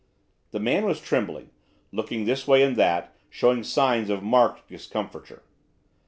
[0.49, 1.51] The man was trembling,
[1.91, 5.43] looking this way and that, showing signs of marked discomfiture.